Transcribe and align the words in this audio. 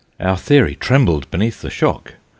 Our 0.19 0.35
theory 0.35 0.73
trembled 0.75 1.29
beneath 1.29 1.61
the 1.61 1.69
shock. 1.69 2.13